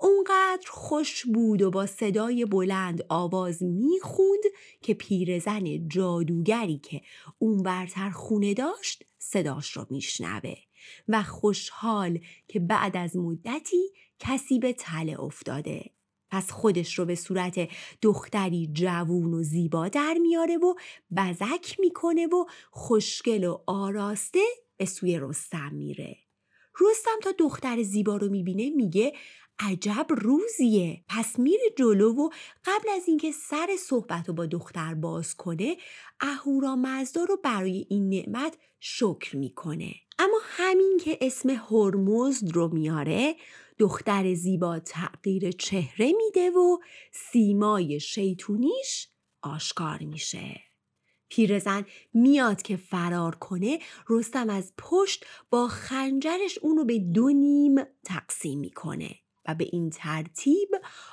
اونقدر 0.00 0.66
خوش 0.70 1.26
بود 1.26 1.62
و 1.62 1.70
با 1.70 1.86
صدای 1.86 2.44
بلند 2.44 3.04
آواز 3.08 3.62
می‌خوند 3.62 4.42
که 4.82 4.94
پیرزن 4.94 5.88
جادوگری 5.88 6.78
که 6.78 7.00
اون 7.38 7.62
برتر 7.62 8.10
خونه 8.10 8.54
داشت 8.54 9.04
صداش 9.18 9.76
رو 9.76 9.86
میشنوه. 9.90 10.54
و 11.08 11.22
خوشحال 11.22 12.18
که 12.48 12.60
بعد 12.60 12.96
از 12.96 13.16
مدتی 13.16 13.92
کسی 14.18 14.58
به 14.58 14.72
تله 14.72 15.20
افتاده. 15.20 15.90
پس 16.30 16.50
خودش 16.50 16.98
رو 16.98 17.04
به 17.04 17.14
صورت 17.14 17.68
دختری 18.02 18.70
جوون 18.72 19.34
و 19.34 19.42
زیبا 19.42 19.88
در 19.88 20.14
میاره 20.20 20.56
و 20.56 20.74
بزک 21.16 21.76
می‌کنه 21.80 22.26
و 22.26 22.44
خوشگل 22.70 23.44
و 23.44 23.58
آراسته 23.66 24.40
به 24.76 24.84
سوی 24.84 25.18
رستم 25.18 25.74
میره. 25.74 26.16
رستم 26.80 27.18
تا 27.22 27.32
دختر 27.38 27.82
زیبا 27.82 28.16
رو 28.16 28.28
می‌بینه 28.28 28.70
میگه 28.70 29.12
عجب 29.58 30.06
روزیه. 30.08 31.04
پس 31.08 31.38
میره 31.38 31.64
جلو 31.78 32.12
و 32.12 32.28
قبل 32.64 32.88
از 32.96 33.02
اینکه 33.08 33.32
سر 33.32 33.68
صحبت 33.78 34.28
رو 34.28 34.34
با 34.34 34.46
دختر 34.46 34.94
باز 34.94 35.34
کنه 35.34 35.76
اهورا 36.20 36.76
مزدا 36.76 37.24
رو 37.24 37.36
برای 37.44 37.86
این 37.90 38.08
نعمت 38.08 38.56
شکر 38.86 39.36
می‌کنه. 39.36 39.94
اما 40.18 40.38
همین 40.42 41.00
که 41.04 41.18
اسم 41.20 41.50
هرمزد 41.50 42.52
رو 42.52 42.68
میاره 42.68 43.36
دختر 43.78 44.34
زیبا 44.34 44.78
تغییر 44.78 45.50
چهره 45.50 46.12
میده 46.12 46.50
و 46.50 46.78
سیمای 47.12 48.00
شیطونیش 48.00 49.08
آشکار 49.42 49.98
میشه. 49.98 50.60
پیرزن 51.28 51.86
میاد 52.14 52.62
که 52.62 52.76
فرار 52.76 53.34
کنه 53.34 53.78
رستم 54.08 54.50
از 54.50 54.72
پشت 54.78 55.24
با 55.50 55.68
خنجرش 55.68 56.58
اونو 56.62 56.84
به 56.84 56.98
دو 56.98 57.28
نیم 57.28 57.74
تقسیم 58.04 58.60
می‌کنه 58.60 59.10
و 59.48 59.54
به 59.54 59.68
این 59.72 59.90
ترتیب 59.90 60.68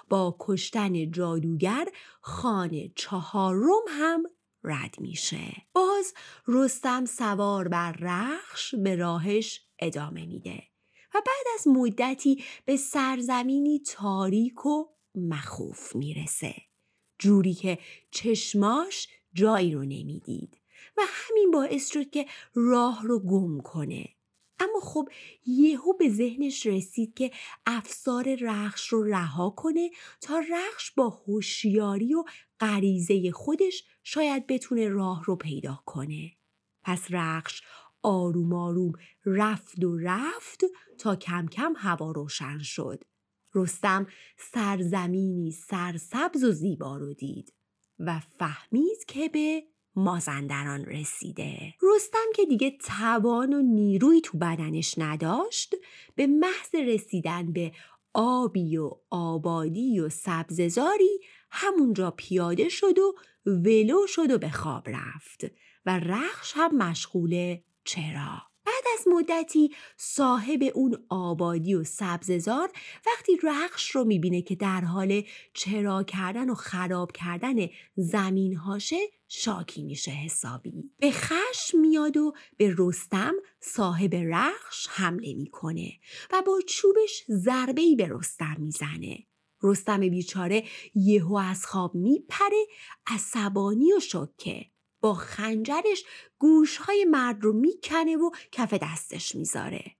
با 0.09 0.35
کشتن 0.39 1.11
جادوگر 1.11 1.87
خانه 2.21 2.91
چهارم 2.95 3.83
هم 3.87 4.23
رد 4.63 4.95
میشه. 4.99 5.65
باز 5.73 6.13
رستم 6.47 7.05
سوار 7.05 7.67
بر 7.67 7.91
رخش 7.91 8.75
به 8.75 8.95
راهش 8.95 9.61
ادامه 9.79 10.25
میده 10.25 10.63
و 11.15 11.21
بعد 11.25 11.45
از 11.59 11.67
مدتی 11.67 12.43
به 12.65 12.77
سرزمینی 12.77 13.79
تاریک 13.79 14.65
و 14.65 14.85
مخوف 15.15 15.95
می‌رسه. 15.95 16.55
جوری 17.19 17.53
که 17.53 17.79
چشماش 18.11 19.07
جایی 19.33 19.73
رو 19.73 19.81
نمی‌دید 19.81 20.57
و 20.97 21.01
همین 21.07 21.51
باعث 21.51 21.91
شد 21.91 22.09
که 22.09 22.25
راه 22.53 23.03
رو 23.03 23.19
گم 23.19 23.59
کنه. 23.59 24.05
اما 24.59 24.79
خب 24.79 25.09
یهو 25.45 25.93
به 25.93 26.09
ذهنش 26.09 26.65
رسید 26.65 27.13
که 27.13 27.31
افسار 27.65 28.35
رخش 28.41 28.87
رو 28.87 29.03
رها 29.03 29.49
کنه 29.49 29.89
تا 30.21 30.39
رخش 30.39 30.91
با 30.91 31.09
هوشیاری 31.09 32.13
و 32.13 32.23
غریزه 32.59 33.31
خودش 33.31 33.83
شاید 34.03 34.47
بتونه 34.47 34.89
راه 34.89 35.23
رو 35.25 35.35
پیدا 35.35 35.83
کنه. 35.85 36.31
پس 36.83 37.05
رخش 37.09 37.61
آروم 38.03 38.53
آروم 38.53 38.91
رفت 39.25 39.83
و 39.83 39.97
رفت 39.97 40.63
تا 40.97 41.15
کم 41.15 41.47
کم 41.47 41.73
هوا 41.77 42.11
روشن 42.11 42.59
شد. 42.59 43.03
رستم 43.55 44.07
سرزمینی 44.37 45.51
سرسبز 45.51 46.43
و 46.43 46.51
زیبا 46.51 46.97
رو 46.97 47.13
دید 47.13 47.53
و 47.99 48.19
فهمید 48.19 49.05
که 49.07 49.29
به 49.29 49.63
مازندران 49.95 50.85
رسیده. 50.85 51.73
رستم 51.95 52.25
که 52.35 52.45
دیگه 52.45 52.77
توان 52.79 53.53
و 53.53 53.61
نیروی 53.61 54.21
تو 54.21 54.37
بدنش 54.37 54.95
نداشت 54.97 55.75
به 56.15 56.27
محض 56.27 56.75
رسیدن 56.75 57.53
به 57.53 57.71
آبی 58.13 58.77
و 58.77 58.91
آبادی 59.09 59.99
و 59.99 60.09
سبززاری 60.09 61.19
همونجا 61.51 62.11
پیاده 62.11 62.69
شد 62.69 62.99
و 62.99 63.15
ولو 63.45 64.07
شد 64.07 64.31
و 64.31 64.37
به 64.37 64.49
خواب 64.49 64.89
رفت 64.89 65.45
و 65.85 65.99
رخش 65.99 66.53
هم 66.55 66.77
مشغول 66.77 67.57
چرا. 67.83 68.41
بعد 68.65 68.83
از 68.99 69.07
مدتی 69.07 69.69
صاحب 69.97 70.63
اون 70.73 71.05
آبادی 71.09 71.75
و 71.75 71.83
سبززار 71.83 72.71
وقتی 73.07 73.37
رخش 73.43 73.91
رو 73.91 74.03
می‌بینه 74.03 74.41
که 74.41 74.55
در 74.55 74.81
حال 74.81 75.23
چرا 75.53 76.03
کردن 76.03 76.49
و 76.49 76.55
خراب 76.55 77.11
کردن 77.11 77.55
زمین 77.95 78.55
هاشه 78.55 78.97
شاکی 79.27 79.83
میشه 79.83 80.11
حسابی. 80.11 80.91
به 80.99 81.11
خشم 81.11 81.79
میاد 81.79 82.17
و 82.17 82.33
به 82.57 82.75
رستم 82.77 83.33
صاحب 83.59 84.15
رخش 84.15 84.87
حمله 84.89 85.33
می‌کنه 85.33 85.91
و 86.33 86.41
با 86.45 86.59
چوبش 86.67 87.23
ضربه 87.29 87.95
به 87.97 88.07
رستم 88.09 88.55
می‌زنه. 88.59 89.17
رستم 89.63 89.99
بیچاره 89.99 90.63
یهو 90.95 91.35
از 91.35 91.65
خواب 91.65 91.95
میپره 91.95 92.67
عصبانی 93.07 93.93
و 93.93 93.99
شکه 93.99 94.65
با 95.01 95.13
خنجرش 95.13 96.03
گوشهای 96.37 97.05
مرد 97.05 97.43
رو 97.43 97.53
می‌کنه 97.53 98.17
و 98.17 98.29
کف 98.51 98.73
دستش 98.73 99.35
می‌ذاره. 99.35 99.95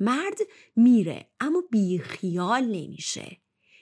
مرد 0.00 0.38
میره 0.76 1.30
اما 1.40 1.62
بیخیال 1.70 2.64
نمیشه. 2.64 3.36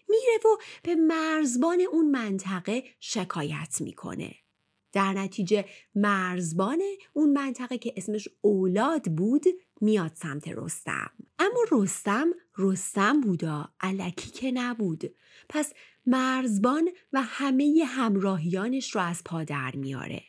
میره 0.09 0.39
و 0.45 0.63
به 0.83 0.95
مرزبان 0.95 1.81
اون 1.93 2.11
منطقه 2.11 2.85
شکایت 3.01 3.77
می‌کنه. 3.81 4.35
در 4.93 5.13
نتیجه 5.13 5.65
مرزبان 5.95 6.83
اون 7.13 7.33
منطقه 7.33 7.79
که 7.79 7.95
اسمش 7.97 8.29
اولاد 8.41 9.05
بود 9.05 9.45
میاد 9.81 10.13
سمت 10.15 10.49
رستم. 10.49 11.11
اما 11.39 11.65
رستم 11.73 12.27
رستم 12.59 13.21
بودا 13.21 13.69
علکی 13.81 14.31
که 14.31 14.51
نبود. 14.51 15.15
پس 15.49 15.73
مرزبان 16.07 16.89
و 17.13 17.23
همه 17.23 17.85
همراهیانش 17.87 18.95
رو 18.95 19.01
از 19.01 19.25
پا 19.25 19.45
در 19.45 19.73
میاره. 19.77 20.23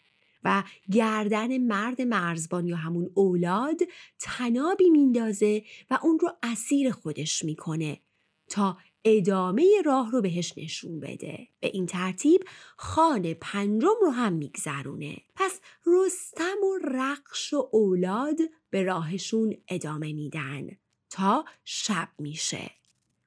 و 0.43 0.63
گردن 0.91 1.57
مرد 1.57 2.01
مرزبان 2.01 2.67
یا 2.67 2.75
همون 2.75 3.09
اولاد 3.13 3.79
تنابی 4.19 4.89
میندازه 4.89 5.63
و 5.89 5.99
اون 6.03 6.19
رو 6.19 6.29
اسیر 6.43 6.91
خودش 6.91 7.45
می‌کنه 7.45 8.01
تا 8.49 8.77
ادامه 9.05 9.81
راه 9.85 10.11
رو 10.11 10.21
بهش 10.21 10.53
نشون 10.57 10.99
بده. 10.99 11.47
به 11.59 11.67
این 11.73 11.85
ترتیب 11.85 12.43
خان 12.77 13.33
پنجم 13.33 13.95
رو 14.01 14.09
هم 14.09 14.33
میگذرونه. 14.33 15.17
پس 15.35 15.59
رستم 15.85 16.57
و 16.63 16.77
رقش 16.83 17.53
و 17.53 17.69
اولاد 17.71 18.37
به 18.69 18.83
راهشون 18.83 19.57
ادامه 19.67 20.13
میدن 20.13 20.67
تا 21.09 21.45
شب 21.65 22.09
میشه. 22.19 22.71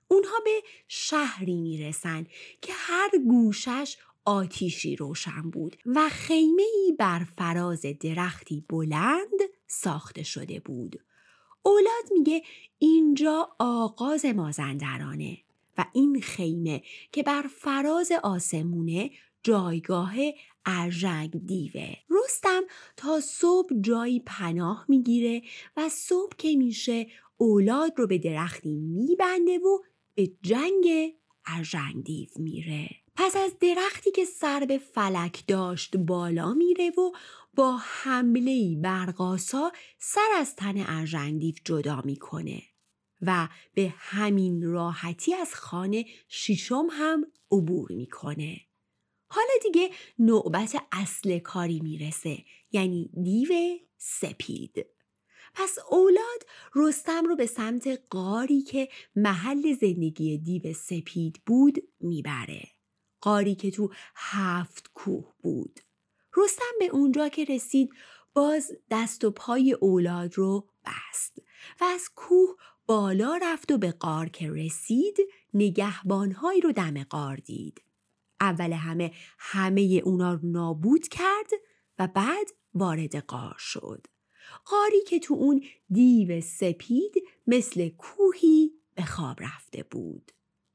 اونها 0.09 0.41
به 0.45 0.63
شهری 0.89 1.61
می‌رسن 1.61 2.27
که 2.63 2.73
هر 2.73 3.11
گوشش 3.29 3.97
آتیشی 4.25 4.97
روشن 4.97 5.51
بود 5.51 5.77
و 5.87 6.09
خیمه 6.09 6.63
ای 6.63 6.93
بر 6.99 7.27
فراز 7.39 7.87
درختی 8.01 8.65
بلند 8.69 9.41
ساخته 9.67 10.23
شده 10.23 10.61
بود. 10.61 10.97
اولاد 11.63 12.13
میگه 12.13 12.43
اینجا 12.79 13.49
آغاز 13.59 14.25
مازندرانه. 14.25 15.44
و 15.79 15.87
این 15.93 16.21
خیمه 16.21 16.83
که 17.13 17.23
بر 17.23 17.43
فراز 17.43 18.13
آسمونه 18.23 19.11
جایگاه 19.43 20.15
ارژنگ 20.67 21.47
دیوه. 21.47 21.95
رستم 22.11 22.63
تا 22.97 23.21
صبح 23.21 23.81
جایی 23.81 24.23
پناه 24.27 24.85
می‌گیره 24.89 25.43
و 25.77 25.89
صبح 25.89 26.37
که 26.39 26.57
میشه 26.57 27.07
اولاد 27.37 27.93
رو 27.97 28.07
به 28.07 28.19
درختی 28.19 28.75
میبنده 28.75 29.59
و 29.59 29.79
به 30.15 30.33
جنگ 30.43 31.15
ارژنگ 31.47 32.05
دیو 32.05 32.29
میره. 32.37 32.91
پس 33.17 33.37
از 33.37 33.59
درختی 33.61 34.11
که 34.11 34.25
سر 34.25 34.65
به 34.69 34.79
فلک 34.79 35.45
داشت 35.47 35.97
بالا 35.97 36.55
میره 36.55 36.91
و 36.91 37.11
با 37.55 37.77
حمله 37.77 38.77
برقاسا 38.77 39.73
سر 39.99 40.29
از 40.37 40.57
تن 40.57 40.85
ارژنگدیو 40.87 41.55
جدا 41.65 42.03
می‌کنه. 42.05 42.63
و 43.23 43.49
به 43.75 43.95
همین 43.99 44.63
راحتی 44.63 45.35
از 45.35 45.55
خانه 45.55 46.05
شیشم 46.29 46.87
هم 46.91 47.27
عبور 47.51 47.93
می‌کنه. 47.93 48.61
حالا 49.27 49.53
دیگه 49.63 49.91
نوبت 50.19 50.77
اصل 50.93 51.39
کاری 51.39 51.81
می‌رسه 51.81 52.45
یعنی 52.73 53.11
دیو 53.23 53.79
سپید. 53.97 54.87
پس 55.55 55.79
اولاد 55.91 56.47
رستم 56.75 57.25
رو 57.25 57.37
به 57.37 57.47
سمت 57.47 58.01
قاری 58.11 58.63
که 58.63 58.89
محل 59.17 59.75
زندگی 59.75 60.39
دیو 60.39 60.73
سپید 60.73 61.43
بود 61.47 61.79
می‌بره. 62.01 62.69
قاری 63.21 63.55
که 63.55 63.71
تو 63.71 63.91
هفت 64.15 64.91
کوه 64.95 65.33
بود. 65.43 65.81
رستم 66.37 66.75
به 66.79 66.87
اونجا 66.87 67.29
که 67.29 67.45
رسید 67.45 67.91
باز 68.35 68.73
دست 68.91 69.25
و 69.25 69.31
پای 69.31 69.73
اولاد 69.73 70.39
رو 70.39 70.69
بست 70.85 71.39
و 71.81 71.85
از 71.85 72.09
کوه 72.15 72.57
بالا 72.87 73.39
رفت 73.43 73.73
و 73.73 73.79
به 73.79 73.93
قار 73.93 74.29
که 74.29 74.51
رسید 74.51 75.17
نگهبانهایی 75.55 76.61
رو 76.61 76.73
دم 76.73 77.03
قار 77.03 77.37
دید. 77.37 77.83
اول 78.41 78.73
همه 78.73 79.13
همه 79.39 80.03
اونا 80.05 80.35
رو 80.35 80.41
نابود 80.43 81.09
کرد 81.09 81.51
و 81.99 82.09
بعد 82.15 82.47
وارد 82.75 83.17
قار 83.17 83.57
شد. 83.59 84.07
قاری 84.65 85.05
که 85.07 85.19
تو 85.19 85.35
اون 85.35 85.65
دیو 85.91 86.41
سپید 86.41 87.15
مثل 87.47 87.89
کوهی 87.89 88.73
به 88.95 89.03
خواب 89.03 89.43
رفته 89.43 89.83
بود. 89.83 90.33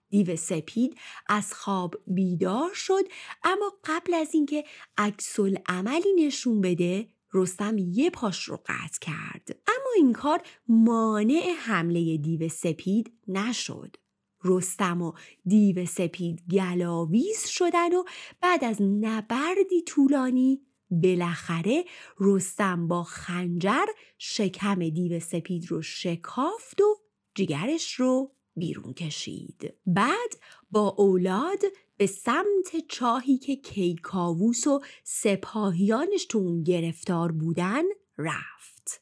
دیو 0.10 0.36
سپید 0.36 0.98
از 1.28 1.54
خواب 1.54 1.96
بیدار 2.08 2.74
شد 2.74 3.04
اما 3.44 3.74
قبل 3.84 4.14
از 4.14 4.30
اینکه 4.34 4.64
عکس 4.98 5.40
عملی 5.66 6.14
نشون 6.18 6.62
بده 6.62 7.10
رستم 7.34 7.78
یه 7.78 8.10
پاش 8.10 8.44
رو 8.44 8.58
قطع 8.66 9.00
کرد. 9.02 9.60
اما 9.68 9.90
این 9.96 10.14
کار 10.14 10.42
مانع 10.68 11.54
حمله 11.60 12.18
دیو 12.18 12.50
سپید 12.50 13.12
نشد. 13.28 13.96
رستم 14.44 15.02
و 15.02 15.14
دیو 15.46 15.86
سپید 15.86 16.44
گلاویز 16.52 17.46
شدن 17.48 17.96
و 17.96 18.04
بعد 18.42 18.64
از 18.64 18.82
نبردی 18.82 19.82
طولانی 19.88 20.62
بالاخره 20.92 21.86
رستم 22.20 22.88
با 22.88 23.04
خنجر 23.04 23.86
شکم 24.18 24.90
دیو 24.90 25.20
سپید 25.20 25.72
رو 25.72 25.82
شکافت 25.82 26.82
و 26.82 26.96
جگرش 27.36 27.94
رو 27.94 28.32
بیرون 28.56 28.94
کشید. 28.94 29.74
بعد 29.86 30.34
با 30.72 30.96
اولاد 30.98 31.60
به 32.00 32.08
سمت 32.08 32.88
چاهی 32.88 33.38
که 33.38 33.56
کیکاووس 33.56 34.68
و 34.68 34.82
سپاهیانش 35.04 36.26
تو 36.26 36.38
اون 36.38 36.64
گرفتار 36.64 37.32
بودن 37.32 37.84
رفت. 38.18 39.02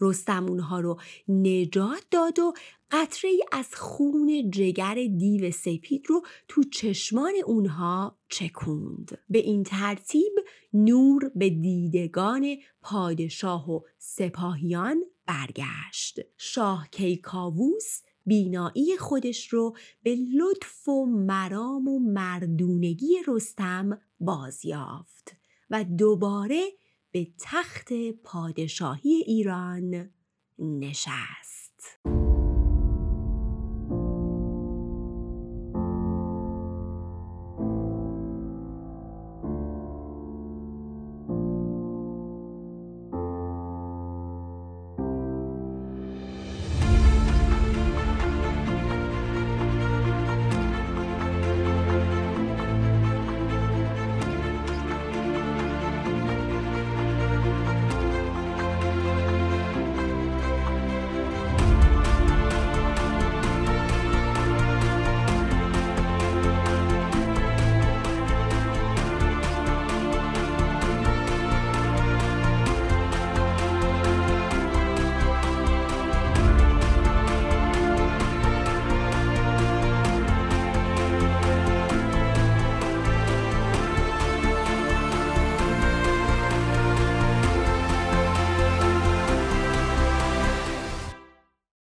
رستم 0.00 0.46
اونها 0.48 0.80
رو 0.80 1.00
نجات 1.28 2.04
داد 2.10 2.38
و 2.38 2.52
قطره 2.90 3.30
از 3.52 3.74
خون 3.74 4.50
جگر 4.50 4.94
دیو 4.94 5.50
سپید 5.50 6.04
رو 6.06 6.22
تو 6.48 6.62
چشمان 6.64 7.32
اونها 7.46 8.18
چکوند. 8.28 9.18
به 9.28 9.38
این 9.38 9.64
ترتیب 9.64 10.32
نور 10.72 11.30
به 11.34 11.50
دیدگان 11.50 12.56
پادشاه 12.82 13.70
و 13.70 13.80
سپاهیان 13.98 15.04
برگشت. 15.26 16.20
شاه 16.36 16.88
کیکاووس 16.90 18.00
بینایی 18.28 18.96
خودش 18.96 19.48
رو 19.48 19.76
به 20.02 20.16
لطف 20.34 20.88
و 20.88 21.06
مرام 21.06 21.88
و 21.88 21.98
مردونگی 21.98 23.16
رستم 23.28 24.00
بازیافت 24.20 25.36
و 25.70 25.84
دوباره 25.84 26.62
به 27.12 27.26
تخت 27.40 27.88
پادشاهی 28.24 29.10
ایران 29.26 30.10
نشست. 30.58 32.17